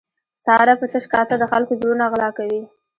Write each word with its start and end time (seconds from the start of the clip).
ساره 0.43 0.73
په 0.79 0.85
تش 0.91 1.05
کاته 1.13 1.35
د 1.39 1.43
خلکو 1.51 1.73
زړونه 1.79 2.03
غلا 2.11 2.29
کوي. 2.37 2.61